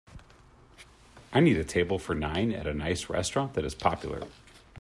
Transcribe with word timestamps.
I 1.31 1.41
need 1.41 1.57
a 1.57 1.63
table 1.63 1.99
for 1.99 2.15
nine 2.15 2.51
at 2.53 2.65
a 2.65 2.73
nice 2.73 3.07
restaurant 3.07 3.53
that 3.53 3.63
is 3.63 3.75
popular 3.75 4.27